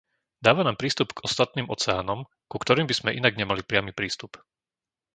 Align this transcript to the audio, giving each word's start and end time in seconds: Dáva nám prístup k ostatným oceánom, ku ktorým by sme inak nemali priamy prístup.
Dáva 0.45 0.61
nám 0.65 0.77
prístup 0.81 1.07
k 1.13 1.23
ostatným 1.29 1.67
oceánom, 1.75 2.19
ku 2.51 2.57
ktorým 2.63 2.87
by 2.89 2.95
sme 2.97 3.13
inak 3.19 3.33
nemali 3.41 3.61
priamy 3.69 3.91
prístup. 3.99 4.31